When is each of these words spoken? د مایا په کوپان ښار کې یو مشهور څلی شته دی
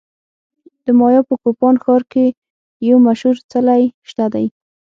د 0.85 0.87
مایا 0.99 1.21
په 1.29 1.35
کوپان 1.43 1.75
ښار 1.83 2.01
کې 2.11 2.25
یو 2.87 2.97
مشهور 3.07 3.35
څلی 3.51 3.83
شته 4.09 4.25
دی 4.33 4.45